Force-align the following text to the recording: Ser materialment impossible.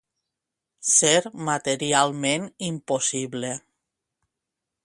Ser 0.91 1.27
materialment 1.51 2.49
impossible. 2.71 3.55